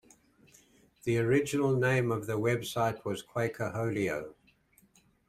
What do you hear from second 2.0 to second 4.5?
of the website was Quakeholio.